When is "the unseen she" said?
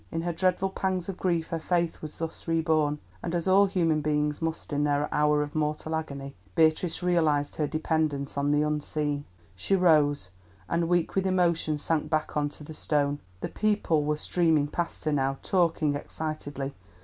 8.49-9.75